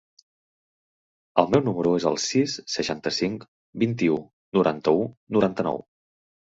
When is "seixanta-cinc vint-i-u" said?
2.79-4.21